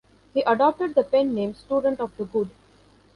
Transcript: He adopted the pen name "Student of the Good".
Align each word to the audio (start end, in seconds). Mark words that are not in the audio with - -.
He 0.33 0.41
adopted 0.41 0.95
the 0.95 1.03
pen 1.03 1.35
name 1.35 1.53
"Student 1.53 1.99
of 1.99 2.17
the 2.17 2.25
Good". 2.25 2.49